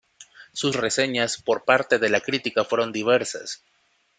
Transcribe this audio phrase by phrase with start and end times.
[0.51, 3.63] Sus reseñas por parte de la crítica fueron diversas.